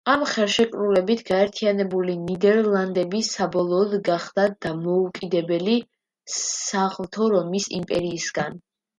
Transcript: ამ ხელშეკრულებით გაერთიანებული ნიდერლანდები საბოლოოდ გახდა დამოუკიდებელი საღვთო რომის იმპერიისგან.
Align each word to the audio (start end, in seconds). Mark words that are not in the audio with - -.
ამ 0.11 0.21
ხელშეკრულებით 0.27 1.19
გაერთიანებული 1.25 2.13
ნიდერლანდები 2.21 3.19
საბოლოოდ 3.27 3.93
გახდა 4.07 4.45
დამოუკიდებელი 4.67 5.75
საღვთო 6.37 7.29
რომის 7.35 7.69
იმპერიისგან. 7.81 8.57